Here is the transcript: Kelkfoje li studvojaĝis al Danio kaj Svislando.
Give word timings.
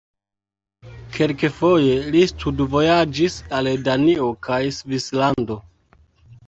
Kelkfoje 1.17 1.99
li 2.15 2.23
studvojaĝis 2.33 3.39
al 3.59 3.71
Danio 3.91 4.35
kaj 4.49 4.61
Svislando. 4.81 5.65